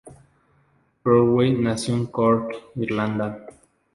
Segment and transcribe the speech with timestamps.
[1.03, 3.45] Crowley nació en Cork, Irlanda.